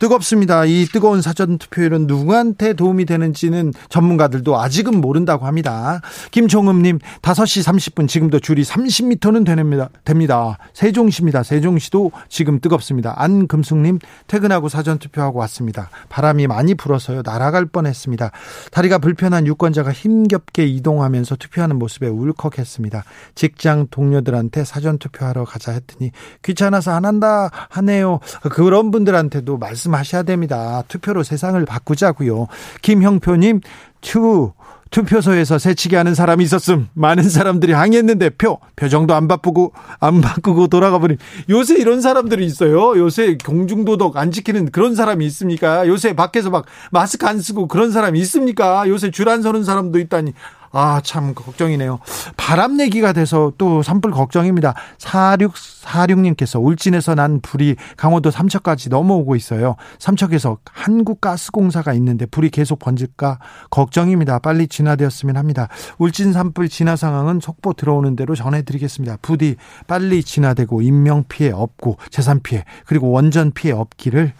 [0.01, 0.65] 뜨겁습니다.
[0.65, 6.01] 이 뜨거운 사전 투표율은 누구한테 도움이 되는지는 전문가들도 아직은 모른다고 합니다.
[6.31, 9.89] 김종음님 5시 30분 지금도 줄이 30m는 됩니다.
[10.03, 10.57] 됩니다.
[10.73, 11.43] 세종시입니다.
[11.43, 13.13] 세종시도 지금 뜨겁습니다.
[13.15, 15.91] 안금숙님 퇴근하고 사전 투표하고 왔습니다.
[16.09, 18.31] 바람이 많이 불어서요 날아갈 뻔했습니다.
[18.71, 23.03] 다리가 불편한 유권자가 힘겹게 이동하면서 투표하는 모습에 울컥했습니다.
[23.35, 26.11] 직장 동료들한테 사전 투표하러 가자 했더니
[26.41, 28.19] 귀찮아서 안 한다 하네요.
[28.49, 30.83] 그런 분들한테도 말씀 말씀하셔야 됩니다.
[30.87, 32.47] 투표로 세상을 바꾸자고요.
[32.81, 33.61] 김형표님,
[34.01, 34.53] 투
[34.89, 36.89] 투표소에서 새치기 하는 사람이 있었음.
[36.93, 41.17] 많은 사람들이 항의했는데 표 표정도 안 바꾸고 안 바꾸고 돌아가 버림.
[41.49, 42.97] 요새 이런 사람들이 있어요.
[42.99, 45.87] 요새 공중도덕 안 지키는 그런 사람이 있습니까?
[45.87, 48.83] 요새 밖에서 막 마스크 안 쓰고 그런 사람이 있습니까?
[48.89, 50.33] 요새 줄 안 서는 사람도 있다니.
[50.73, 51.99] 아, 참, 걱정이네요.
[52.37, 54.73] 바람 내기가 돼서 또 산불 걱정입니다.
[54.99, 59.75] 4646님께서 울진에서 난 불이 강원도 삼척까지 넘어오고 있어요.
[59.99, 64.39] 삼척에서 한국가스공사가 있는데 불이 계속 번질까 걱정입니다.
[64.39, 65.67] 빨리 진화되었으면 합니다.
[65.97, 69.17] 울진 산불 진화 상황은 속보 들어오는 대로 전해드리겠습니다.
[69.21, 69.57] 부디
[69.87, 74.33] 빨리 진화되고 인명 피해 없고 재산 피해 그리고 원전 피해 없기를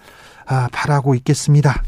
[0.47, 1.83] 아, 바라고 있겠습니다.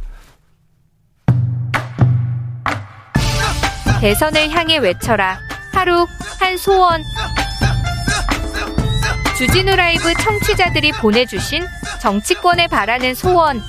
[4.03, 5.39] 대선을 향해 외쳐라.
[5.71, 6.05] 하루
[6.37, 7.01] 한 소원.
[9.37, 11.65] 주진우 라이브 청취자들이 보내주신
[12.01, 13.63] 정치권에 바라는 소원.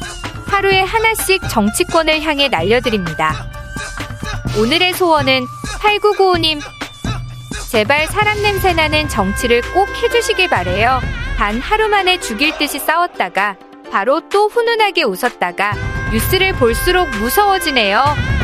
[0.48, 3.46] 하루에 하나씩 정치권을 향해 날려드립니다.
[4.58, 5.46] 오늘의 소원은
[5.78, 6.60] 8995님.
[7.70, 11.00] 제발 사람 냄새 나는 정치를 꼭 해주시길 바래요.
[11.36, 13.54] 단 하루 만에 죽일 듯이 싸웠다가
[13.92, 15.74] 바로 또 훈훈하게 웃었다가
[16.10, 18.34] 뉴스를 볼수록 무서워지네요.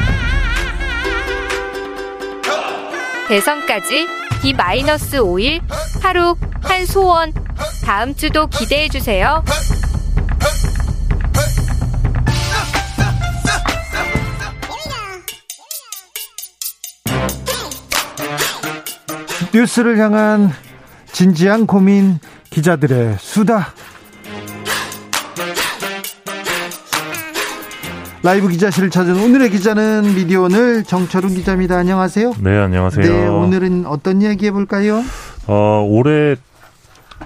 [3.31, 4.09] 대선까지
[4.43, 5.61] D-5일
[6.03, 7.33] 하루 한 소원
[7.85, 9.45] 다음 주도 기대해 주세요.
[19.55, 20.51] 뉴스를 향한
[21.12, 22.19] 진지한 고민
[22.51, 23.75] 기자들의 수다
[28.22, 31.76] 라이브 기자실을 찾은 오늘의 기자는 미디어오늘 정철훈 기자입니다.
[31.78, 32.35] 안녕하세요.
[32.40, 33.04] 네, 안녕하세요.
[33.06, 35.02] 네, 오늘은 어떤 이야기 해볼까요?
[35.46, 36.37] 어, 올해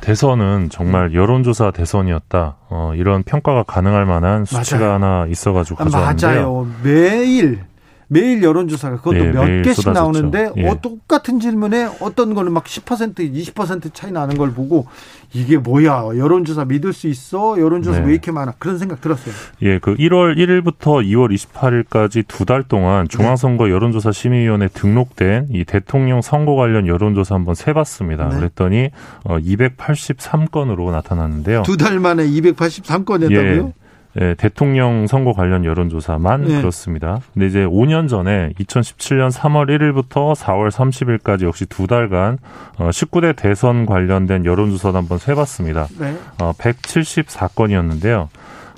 [0.00, 2.56] 대선은 정말 여론조사 대선이었다.
[2.68, 4.92] 어, 이런 평가가 가능할 만한 수치가 맞아요.
[4.94, 6.30] 하나 있어가지고 가져왔는데요.
[6.30, 6.68] 맞아요.
[6.84, 7.60] 매일
[8.08, 9.92] 매일 여론조사가 그것도 네, 몇 개씩 쏟아졌죠.
[9.92, 10.68] 나오는데 예.
[10.68, 14.86] 어, 똑같은 질문에 어떤 거는 막 10% 20% 차이 나는 걸 보고
[15.32, 18.06] 이게 뭐야 여론조사 믿을 수 있어 여론조사 네.
[18.06, 19.34] 왜 이렇게 많아 그런 생각 들었어요.
[19.62, 26.20] 예, 그 1월 1일부터 2월 28일까지 두 달 동안 중앙선거 여론조사 심의위원회 등록된 이 대통령
[26.20, 28.28] 선거 관련 여론조사 한번 세봤습니다.
[28.28, 28.36] 네.
[28.36, 28.90] 그랬더니
[29.24, 31.62] 어, 283건으로 나타났는데요.
[31.62, 33.66] 두 달 만에 283건이었다고요?
[33.68, 33.72] 예.
[34.20, 36.58] 예, 대통령 선거 관련 여론조사만 네.
[36.58, 37.20] 그렇습니다.
[37.32, 42.38] 근데 이제 5년 전에 2017년 3월 1일부터 4월 30일까지 역시 두 달간
[42.78, 45.88] 어, 19대 대선 관련된 여론조사도 한번 세봤습니다.
[45.98, 46.16] 네.
[46.40, 48.28] 어, 174건이었는데요.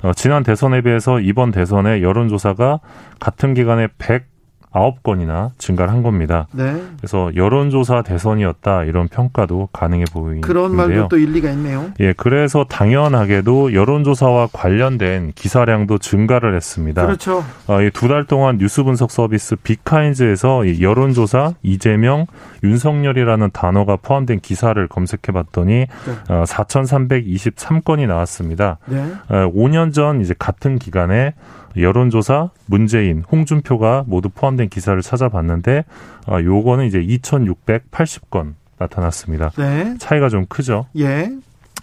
[0.03, 2.79] 어, 지난 대선에 비해서 이번 대선의 여론조사가
[3.19, 4.36] 같은 기간에 100
[4.77, 6.47] 아홉 건이나 증가를 한 겁니다.
[6.51, 6.79] 네.
[6.97, 10.41] 그래서 여론조사 대선이었다 이런 평가도 가능해 보이는데요.
[10.41, 11.91] 그런 말도 또 일리가 있네요.
[11.99, 17.03] 예, 그래서 당연하게도 여론조사와 관련된 기사량도 증가를 했습니다.
[17.05, 17.43] 그렇죠.
[17.65, 22.27] 어, 이두달 동안 뉴스 분석 서비스 비카인즈에서 이 여론조사 이재명,
[22.63, 25.87] 윤석열이라는 단어가 포함된 기사를 검색해봤더니 네.
[26.29, 28.77] 어, 4,323건이 나왔습니다.
[28.85, 28.99] 네.
[29.29, 31.33] 어, 5년 전 이제 같은 기간에
[31.81, 35.85] 여론조사 문재인, 홍준표가 모두 포함된 기사를 찾아봤는데
[36.25, 39.51] 아, 요거는 이제 2,680건 나타났습니다.
[39.57, 39.95] 네.
[39.97, 40.87] 차이가 좀 크죠.
[40.97, 41.31] 예.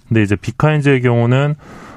[0.09, 1.55] 근데 이제 비카인즈의 경우는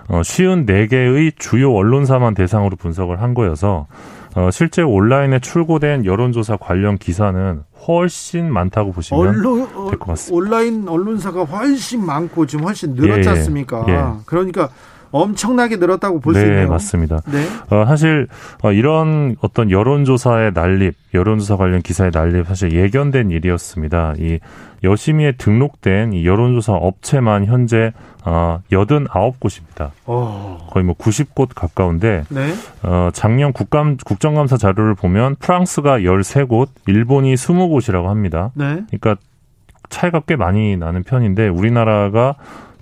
[0.10, 3.88] 어, 쉬운 4개의 주요 언론사만 대상으로 분석을 한 거여서
[4.36, 9.42] 어, 실제 온라인에 출고된 여론조사 관련 기사는 훨씬 많다고 보시면
[9.90, 10.36] 될것 같습니다.
[10.36, 13.38] 온라인 언론사가 훨씬 많고 지금 훨씬 늘었지 예, 예.
[13.38, 13.86] 않습니까?
[13.88, 14.24] 예.
[14.26, 14.70] 그러니까
[15.12, 16.62] 엄청나게 늘었다고 볼수 있네요.
[16.62, 17.22] 네, 맞습니다.
[17.28, 17.46] 네.
[17.70, 18.28] 어, 사실
[18.62, 24.16] 어, 이런 어떤 여론조사의 난립, 여론조사 관련 기사의 난립 사실 예견된 일이었습니다.
[24.20, 24.40] 이
[24.84, 27.94] 여심위에 등록된 이 여론조사 업체만 현재
[28.26, 29.92] 어, 89곳입니다.
[30.06, 30.58] 오.
[30.70, 32.54] 거의 뭐 90곳 가까운데 네.
[32.84, 38.52] 어, 작년 국감 국정감사 자료를 보면 프랑스가 13곳, 일본이 20곳이라고 합니다.
[38.54, 38.84] 네.
[38.88, 39.16] 그러니까
[39.90, 42.36] 차이가 꽤 많이 나는 편인데 우리나라가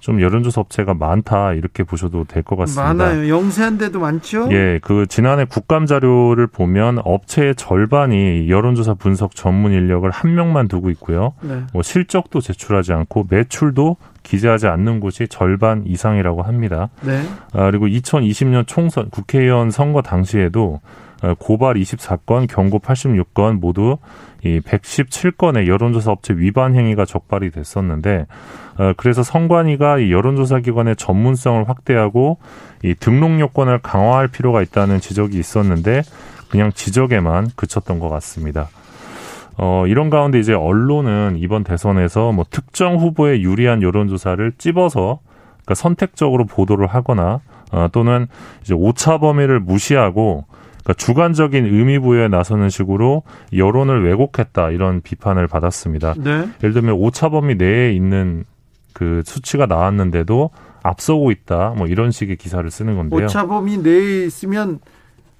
[0.05, 2.93] 좀 여론조사 업체가 많다 이렇게 보셔도 될 것 같습니다.
[2.93, 3.27] 많아요.
[3.27, 4.49] 영세한 데도 많죠.
[4.51, 10.91] 예, 그 지난해 국감 자료를 보면 업체의 절반이 여론조사 분석 전문 인력을 한 명만 두고
[10.91, 11.33] 있고요.
[11.41, 11.63] 네.
[11.73, 16.89] 뭐 실적도 제출하지 않고 매출도 기재하지 않는 곳이 절반 이상이라고 합니다.
[17.01, 17.23] 네.
[17.53, 23.97] 아, 그리고 2020년 총선 국회의원 선거 당시에도 어, 고발 24건, 경고 86건 모두
[24.43, 28.27] 이 117건의 여론조사 업체 위반 행위가 적발이 됐었는데
[28.77, 32.37] 어, 그래서 선관위가 이 여론조사 기관의 전문성을 확대하고
[32.83, 36.03] 이 등록 요건을 강화할 필요가 있다는 지적이 있었는데
[36.49, 38.69] 그냥 지적에만 그쳤던 것 같습니다.
[39.57, 45.19] 어, 이런 가운데 이제 언론은 이번 대선에서 뭐 특정 후보에 유리한 여론조사를 찝어서
[45.63, 47.39] 그러니까 선택적으로 보도를 하거나
[47.71, 48.27] 어, 또는
[48.61, 50.45] 이제 오차 범위를 무시하고
[50.85, 56.13] 그러니까 주관적인 의미 부여에 나서는 식으로 여론을 왜곡했다 이런 비판을 받았습니다.
[56.17, 56.47] 네.
[56.63, 58.45] 예를 들면 오차 범위 내에 있는
[58.93, 60.51] 그 수치가 나왔는데도
[60.83, 63.25] 앞서고 있다 뭐 이런 식의 기사를 쓰는 건데요.
[63.25, 64.79] 오차 범위 내에 있으면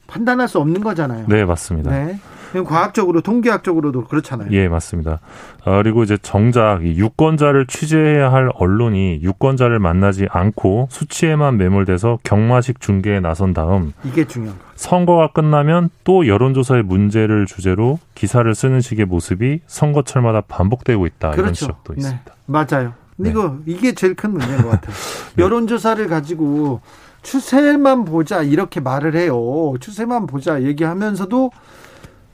[0.07, 1.25] 판단할 수 없는 거잖아요.
[1.27, 1.91] 네, 맞습니다.
[1.91, 2.19] 네.
[2.63, 4.47] 과학적으로 통계학적으로도 그렇잖아요.
[4.51, 5.19] 예, 맞습니다.
[5.65, 12.79] 어, 그리고 이제 정작 이 유권자를 취재해야 할 언론이 유권자를 만나지 않고 수치에만 매몰돼서 경마식
[12.79, 14.63] 중계에 나선 다음 이게 중요한 거.
[14.75, 21.41] 선거가 끝나면 또 여론조사의 문제를 주제로 기사를 쓰는 식의 모습이 선거철마다 반복되고 있다 그렇죠.
[21.41, 21.99] 이런 지적도 네.
[21.99, 22.33] 있습니다.
[22.45, 22.93] 맞아요.
[23.17, 23.29] 네.
[23.31, 24.93] 이거 이게 제일 큰 문제인 것 같아요.
[25.35, 25.43] 네.
[25.43, 26.79] 여론조사를 가지고
[27.25, 29.73] 추세만 보자 이렇게 말을 해요.
[29.79, 31.51] 추세만 보자 얘기하면서도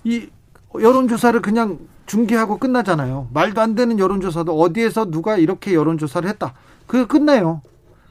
[0.04, 0.27] 이
[0.77, 3.30] 여론조사를 그냥 중계하고 끝나잖아요.
[3.34, 6.54] 말도 안 되는 여론조사도 어디에서 누가 이렇게 여론조사를 했다.
[6.88, 7.62] 그게 끝나요.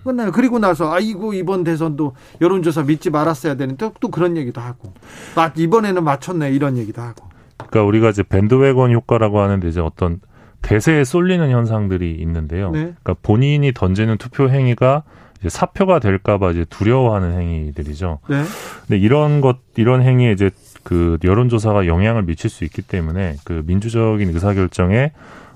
[0.04, 0.32] 끝나요.
[0.32, 4.94] 그리고 나서 아이고 이번 대선도 여론조사 믿지 말았어야 되는데 또 그런 얘기도 하고
[5.34, 7.28] 아, 이번에는 맞췄네 이런 얘기도 하고.
[7.58, 10.20] 그러니까 우리가 이제 밴드웨건 효과라고 하는데 이제 어떤
[10.62, 12.70] 대세에 쏠리는 현상들이 있는데요.
[12.70, 12.80] 네.
[13.02, 15.02] 그러니까 본인이 던지는 투표 행위가
[15.40, 18.18] 이제 사표가 될까봐 이제 두려워하는 행위들이죠.
[18.28, 18.42] 네.
[18.86, 20.50] 근데 이런 것 이런 행위에 이제
[20.82, 25.12] 그 여론조사가 영향을 미칠 수 있기 때문에 그 민주적인 의사결정에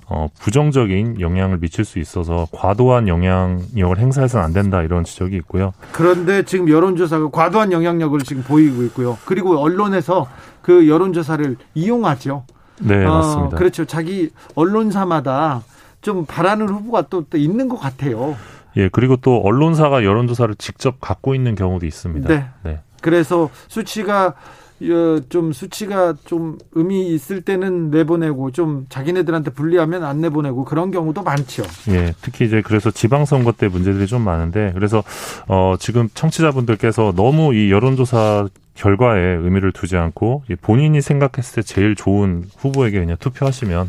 [0.07, 5.73] 어, 부정적인 영향을 미칠 수 있어서 과도한 영향력을 행사해서는 안 된다 이런 지적이 있고요.
[5.93, 9.17] 그런데 지금 여론조사가 과도한 영향력을 지금 보이고 있고요.
[9.25, 10.29] 그리고 언론에서
[10.61, 12.45] 그 여론조사를 이용하죠.
[12.81, 13.57] 네, 어, 맞습니다.
[13.57, 13.85] 그렇죠.
[13.87, 15.63] 자기 언론사마다
[16.03, 18.37] 좀 바라는 후보가 또, 또 있는 것 같아요.
[18.77, 22.29] 예, 그리고 또 언론사가 여론조사를 직접 갖고 있는 경우도 있습니다.
[22.29, 22.47] 네.
[22.63, 22.81] 네.
[23.01, 24.35] 그래서 수치가
[24.83, 31.23] 어, 좀 수치가 좀 의미 있을 때는 내보내고 좀 자기네들한테 불리하면 안 내보내고 그런 경우도
[31.23, 31.63] 많죠.
[31.91, 35.03] 예, 특히 이제 그래서 지방선거 때 문제들이 좀 많은데 그래서
[35.47, 42.45] 어 지금 청취자분들께서 너무 이 여론조사 결과에 의미를 두지 않고 본인이 생각했을 때 제일 좋은
[42.59, 43.89] 후보에게 그냥 투표하시면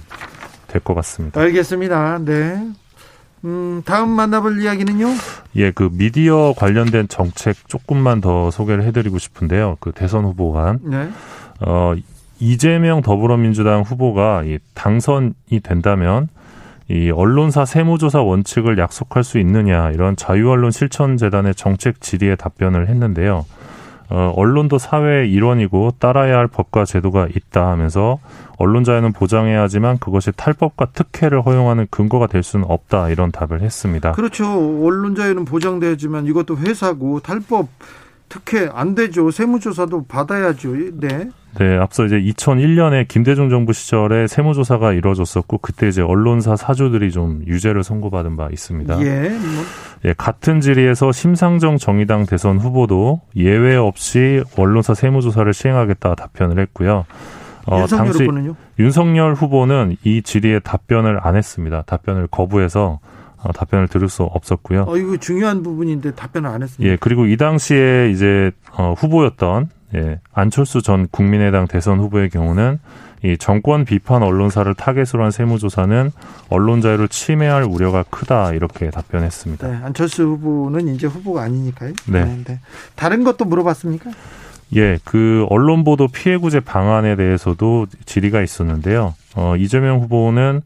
[0.67, 1.41] 될 것 같습니다.
[1.41, 2.19] 알겠습니다.
[2.19, 2.67] 네.
[3.45, 5.07] 음, 다음 만나볼 이야기는요?
[5.55, 9.77] 예, 그 미디어 관련된 정책 조금만 더 소개를 해드리고 싶은데요.
[9.79, 11.09] 그 대선 후보가 네.
[11.61, 11.93] 어,
[12.39, 16.27] 이재명 더불어민주당 후보가 이 당선이 된다면
[16.89, 23.45] 이 언론사 세무조사 원칙을 약속할 수 있느냐 이런 자유언론 실천재단의 정책 질의에 답변을 했는데요.
[24.09, 28.19] 어, 언론도 사회의 일원이고 따라야 할 법과 제도가 있다 하면서
[28.57, 34.11] 언론 자유는 보장해야 하지만 그것이 탈법과 특혜를 허용하는 근거가 될 수는 없다 이런 답을 했습니다.
[34.13, 34.45] 그렇죠.
[34.85, 37.67] 언론 자유는 보장되지만 이것도 회사고 탈법
[38.29, 39.31] 특혜 안 되죠.
[39.31, 40.73] 세무조사도 받아야죠.
[40.99, 41.29] 네.
[41.57, 47.83] 네, 앞서 이제 2001년에 김대중 정부 시절에 세무조사가 이루어졌었고 그때 이제 언론사 사주들이 좀 유죄를
[47.83, 48.99] 선고받은 바 있습니다.
[49.01, 49.29] 예.
[49.29, 49.63] 뭐.
[50.05, 57.05] 예, 같은 질의에서 심상정 정의당 대선 후보도 예외 없이 언론사 세무조사를 시행하겠다 답변을 했고요.
[57.67, 58.55] 어, 윤석열 당시 후보는요?
[58.77, 61.83] 윤석열 후보는 이 질의에 답변을 안 했습니다.
[61.83, 63.14] 답변을 거부해서 어,
[63.53, 64.85] 답변을 들을 수 없었고요.
[64.87, 66.91] 어, 이거 중요한 부분인데 답변을 안 했습니다.
[66.91, 72.79] 예, 그리고 이 당시에 이제 어, 후보였던 예, 안철수 전 국민의당 대선 후보의 경우는
[73.23, 76.11] 이 정권 비판 언론사를 타겟으로 한 세무조사는
[76.49, 79.67] 언론 자유를 침해할 우려가 크다 이렇게 답변했습니다.
[79.67, 81.93] 네, 안철수 후보는 이제 후보가 아니니까요.
[82.07, 82.25] 네.
[82.25, 82.43] 네.
[82.45, 82.59] 네.
[82.95, 84.11] 다른 것도 물어봤습니까?
[84.75, 89.15] 예, 그 언론 보도 피해 구제 방안에 대해서도 질의가 있었는데요.
[89.35, 90.61] 어, 이재명 후보는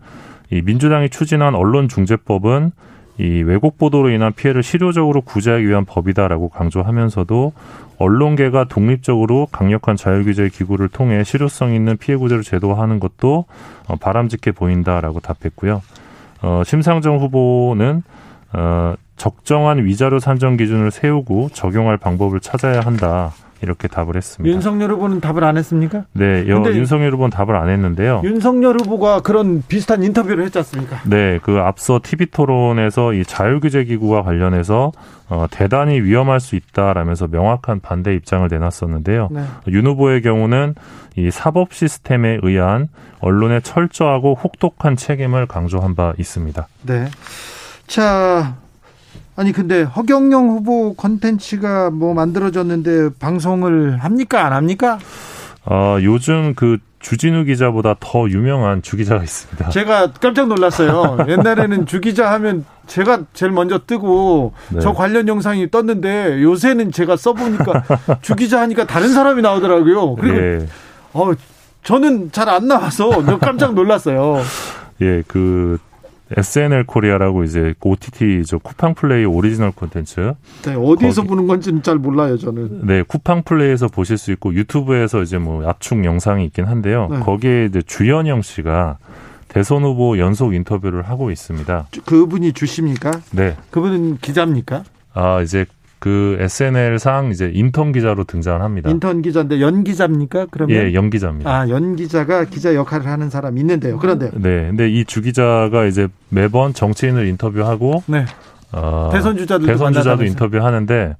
[0.52, 2.72] 이 민주당이 추진한 언론중재법은
[3.20, 7.52] 이 왜곡 보도로 인한 피해를 실효적으로 구제하기 위한 법이다라고 강조하면서도
[7.98, 13.46] 언론계가 독립적으로 강력한 자율규제 기구를 통해 실효성 있는 피해 구제를 제도화하는 것도
[13.88, 15.82] 어, 바람직해 보인다라고 답했고요.
[16.42, 18.04] 어, 심상정 후보는
[18.54, 23.34] 어, 적정한 위자료 산정 기준을 세우고 적용할 방법을 찾아야 한다.
[23.62, 24.54] 이렇게 답을 했습니다.
[24.54, 26.06] 윤석열 후보는 답을 안 했습니까?
[26.14, 28.22] 네, 여, 윤석열 후보는 답을 안 했는데요.
[28.24, 31.02] 윤석열 후보가 그런 비슷한 인터뷰를 했지 않습니까?
[31.06, 34.92] 네, 그 앞서 TV 토론에서 이 자율규제 기구와 관련해서
[35.30, 39.30] 어, 대단히 위험할 수 있다라면서 명확한 반대 입장을 내놨었는데요.
[39.32, 39.44] 네.
[39.68, 40.76] 윤 후보의 경우는
[41.16, 42.88] 이 사법 시스템에 의한
[43.20, 46.68] 언론의 철저하고 혹독한 책임을 강조한 바 있습니다.
[46.84, 47.08] 네.
[47.86, 48.56] 자,
[49.40, 55.00] 아니 근데 허경영 후보 컨텐츠가 뭐 만들어졌는데 방송을 합니까 안 합니까?
[55.64, 59.70] 어, 요즘 그 주진우 기자보다 더 유명한 주 기자가 있습니다.
[59.70, 61.20] 제가 깜짝 놀랐어요.
[61.30, 64.82] 옛날에는 주 기자 하면 제가 제일 먼저 뜨고 네.
[64.82, 67.84] 저 관련 영상이 떴는데 요새는 제가 써보니까
[68.22, 70.16] 주 기자 하니까 다른 사람이 나오더라고요.
[70.16, 70.68] 그리고 네.
[71.14, 71.32] 어
[71.84, 74.42] 저는 잘 안 나와서 깜짝 놀랐어요.
[75.02, 75.78] 예, 그
[76.36, 80.34] SNL 코리아라고 이제 OTT 저 쿠팡 플레이 오리지널 콘텐츠.
[80.64, 82.86] 네, 어디에서 거기, 보는 건지는 잘 몰라요, 저는.
[82.86, 87.08] 네, 쿠팡 플레이에서 보실 수 있고 유튜브에서 이제 뭐 압축 영상이 있긴 한데요.
[87.10, 87.20] 네.
[87.20, 88.98] 거기에 이제 주현영 씨가
[89.48, 91.88] 대선 후보 연속 인터뷰를 하고 있습니다.
[92.06, 93.12] 그분이 주 씨입니까?
[93.32, 93.56] 네.
[93.72, 94.84] 그분은 기자입니까?
[95.14, 95.66] 아, 이제
[96.00, 98.90] 그 SNL상 이제 인턴 기자로 등장을 합니다.
[98.90, 100.48] 인턴 기자인데 연 기자입니까?
[100.50, 101.50] 그러면 예, 연 기자입니다.
[101.54, 103.98] 아, 연 기자가 기자 역할을 하는 사람이 있는데요.
[104.00, 108.26] 그런데 네, 근데 이 주 기자가 이제 매번 정치인을 인터뷰하고 네.
[108.72, 111.16] 어, 대선 주자도 대선 주자도 인터뷰하는데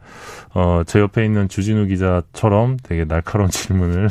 [0.54, 4.10] 어, 제 옆에 있는 주진우 기자처럼 되게 날카로운 질문을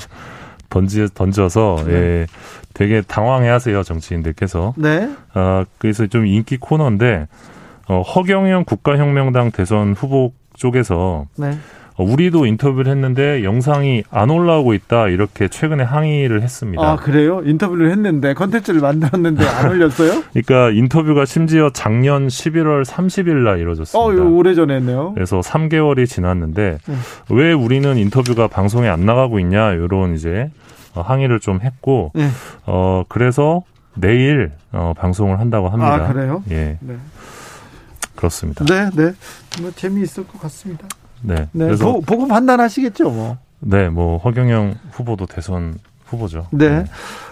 [0.68, 1.92] 던지 던져서 네.
[1.94, 2.26] 예,
[2.74, 4.74] 되게 당황해하세요 정치인들께서.
[4.76, 5.08] 네.
[5.34, 7.26] 어, 그래서 좀 인기 코너인데
[7.88, 11.56] 어, 허경영 국가혁명당 대선 후보 쪽에서 네.
[11.96, 16.82] 어, 우리도 인터뷰를 했는데 영상이 안 올라오고 있다 이렇게 최근에 항의를 했습니다.
[16.82, 17.42] 아 그래요?
[17.44, 20.22] 인터뷰를 했는데 컨텐츠를 만들었는데 안 올렸어요?
[20.32, 24.22] 그러니까 인터뷰가 심지어 작년 11월 30일 날 이루어졌습니다.
[24.22, 25.12] 어, 오래 전에 했네요.
[25.14, 26.94] 그래서 3개월이 지났는데 네.
[27.30, 30.50] 왜 우리는 인터뷰가 방송에 안 나가고 있냐 이런 이제
[30.94, 32.28] 어, 항의를 좀 했고 네.
[32.66, 33.62] 어 그래서
[33.96, 35.94] 내일 어, 방송을 한다고 합니다.
[35.94, 36.44] 아 그래요?
[36.52, 36.78] 예.
[36.80, 36.94] 네.
[38.18, 38.64] 그렇습니다.
[38.64, 39.12] 네, 네.
[39.60, 40.88] 뭐 재미있을 것 같습니다.
[41.22, 41.48] 네.
[41.52, 41.66] 네.
[41.66, 43.38] 그래서 보, 보고 판단하시겠죠, 뭐.
[43.60, 46.48] 네, 뭐 허경영 후보도 대선 후보죠.
[46.50, 46.68] 네.
[46.68, 46.84] 네.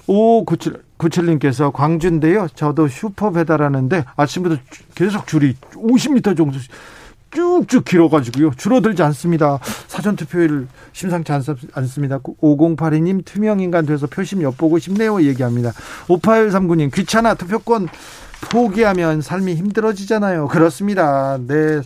[0.07, 2.47] 5597, 97님께서 광주인데요.
[2.55, 4.63] 저도 슈퍼 배달하는데 아침부터
[4.95, 6.57] 계속 줄이 50m 정도
[7.35, 8.53] 쭉쭉 길어가지고요.
[8.57, 9.59] 줄어들지 않습니다.
[9.89, 11.33] 사전투표일 심상치
[11.73, 12.19] 않습니다.
[12.21, 15.21] 5082님 투명인간 돼서 표심 엿보고 싶네요.
[15.23, 15.73] 얘기합니다.
[16.07, 17.89] 5839님 귀찮아 투표권
[18.41, 20.49] 포기하면 삶이 힘들어지잖아요.
[20.49, 21.39] 그렇습니다.
[21.47, 21.81] 내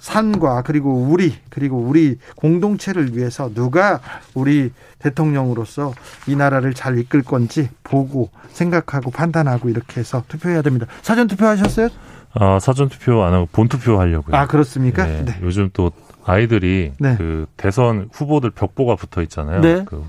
[0.00, 4.00] 산과 그리고 우리 그리고 우리 공동체를 위해서 누가
[4.34, 5.94] 우리 대통령으로서
[6.26, 10.86] 이 나라를 잘 이끌 건지 보고 생각하고 판단하고 이렇게 해서 투표해야 됩니다.
[11.00, 11.88] 사전 투표하셨어요?
[12.34, 14.36] 아 사전 투표 안 하고 본 투표 하려고요.
[14.36, 15.06] 아 그렇습니까?
[15.06, 15.24] 네.
[15.24, 15.38] 네.
[15.40, 15.90] 요즘 또
[16.26, 17.16] 아이들이 네.
[17.16, 19.62] 그 대선 후보들 벽보가 붙어 있잖아요.
[19.62, 19.84] 네.
[19.86, 20.04] 그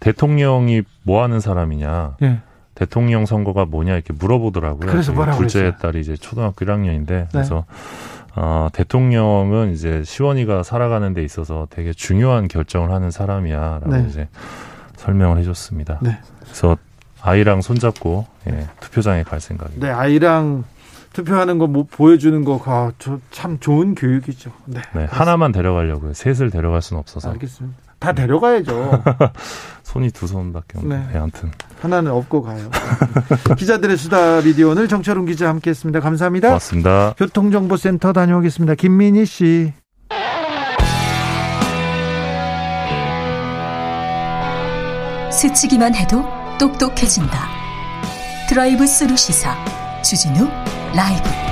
[0.00, 2.16] 대통령이 뭐 하는 사람이냐.
[2.20, 2.40] 네.
[2.76, 4.88] 대통령 선거가 뭐냐 이렇게 물어보더라고요.
[4.90, 5.80] 그래서 뭐라고 둘째 그랬어요?
[5.80, 7.26] 딸이 이제 초등학교 1학년인데 네.
[7.32, 7.64] 그래서
[8.36, 14.06] 어, 대통령은 이제 시원이가 살아가는 데 있어서 되게 중요한 결정을 하는 사람이야라고 네.
[14.08, 14.28] 이제
[14.96, 15.98] 설명을 해줬습니다.
[16.02, 16.18] 네.
[16.42, 16.76] 그래서
[17.22, 19.86] 아이랑 손잡고 예, 투표장에 갈 생각입니다.
[19.86, 20.64] 네, 아이랑
[21.14, 24.52] 투표하는 거 뭐 보여주는 거참 좋은 교육이죠.
[24.66, 26.12] 네, 네 하나만 데려가려고요.
[26.12, 27.30] 셋을 데려갈 수는 없어서.
[27.30, 27.78] 알겠습니다.
[27.98, 29.02] 다 데려가야죠.
[29.82, 30.96] 손이 두 손밖에 없네.
[30.96, 31.06] 네.
[31.12, 32.70] 네, 아무튼 하나는 없고 가요.
[33.56, 36.00] 기자들의 수다 비디오 오늘 정철웅 기자 함께했습니다.
[36.00, 36.48] 감사합니다.
[36.48, 37.14] 고맙습니다.
[37.16, 38.74] 교통정보센터 다녀오겠습니다.
[38.74, 39.72] 김민희 씨.
[45.30, 46.24] 스치기만 해도
[46.58, 47.48] 똑똑해진다.
[48.48, 49.54] 드라이브 스루 시사
[50.02, 50.48] 주진우
[50.94, 51.45] 라이브.